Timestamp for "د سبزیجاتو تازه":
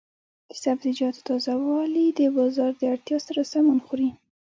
0.49-1.53